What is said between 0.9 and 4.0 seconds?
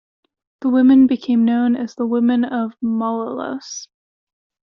became known as the Women of Malolos.